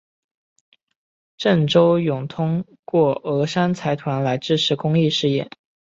[1.37, 5.47] 郑周永通过峨山财团来支持公益事业。